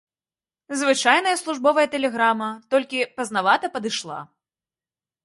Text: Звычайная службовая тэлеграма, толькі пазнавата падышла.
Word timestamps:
Звычайная 0.79 1.33
службовая 1.41 1.83
тэлеграма, 1.95 2.47
толькі 2.77 3.05
пазнавата 3.21 3.71
падышла. 3.77 4.19